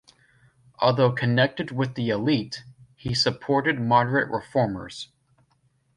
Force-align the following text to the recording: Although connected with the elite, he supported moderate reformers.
Although 0.79 1.11
connected 1.11 1.69
with 1.69 1.93
the 1.93 2.09
elite, 2.09 2.63
he 2.95 3.13
supported 3.13 3.79
moderate 3.79 4.31
reformers. 4.31 5.09